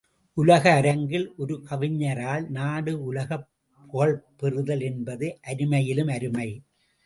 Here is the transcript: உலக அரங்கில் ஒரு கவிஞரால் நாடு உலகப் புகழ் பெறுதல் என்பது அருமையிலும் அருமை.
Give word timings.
உலக 0.37 0.63
அரங்கில் 0.71 1.33
ஒரு 1.37 1.63
கவிஞரால் 1.63 2.49
நாடு 2.49 3.03
உலகப் 3.03 3.47
புகழ் 3.81 4.17
பெறுதல் 4.37 4.81
என்பது 4.81 5.39
அருமையிலும் 5.43 6.11
அருமை. 6.11 6.49